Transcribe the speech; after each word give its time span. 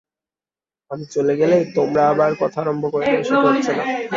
আমি 0.91 1.05
চলে 1.11 1.33
গেলেই 1.35 1.63
তোমরা 1.75 2.01
আবার 2.09 2.31
কথা 2.41 2.57
আরম্ভ 2.61 2.83
করে 2.93 3.05
দেবে, 3.05 3.23
সেটি 3.23 3.47
হচ্ছে 3.47 3.71
না। 3.71 3.83